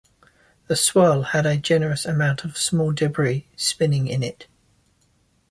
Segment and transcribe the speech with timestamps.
[0.65, 4.47] The swirl had a generous amount of small debris spinning in it.